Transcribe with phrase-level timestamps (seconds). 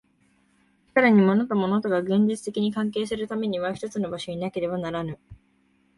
[0.87, 5.19] しかるに物と物とが現実的に関係するためには一つの場所になければならぬ。